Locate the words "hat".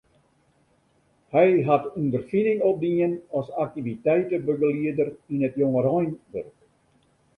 1.67-1.83